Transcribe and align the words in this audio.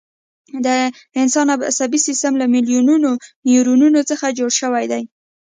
د 0.65 0.67
انسان 1.21 1.47
عصبي 1.69 1.99
سیستم 2.07 2.33
له 2.41 2.45
میلیونونو 2.53 3.09
نیورونونو 3.47 3.99
څخه 4.09 4.35
جوړ 4.39 4.51
شوی 4.61 4.85
دی. 4.91 5.03